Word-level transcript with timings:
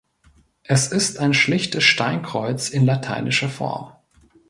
Es 0.63 0.91
ist 0.91 1.19
ein 1.19 1.31
schlichtes 1.35 1.83
Steinkreuz 1.83 2.69
in 2.71 2.87
lateinischer 2.87 3.49
Form. 3.49 3.93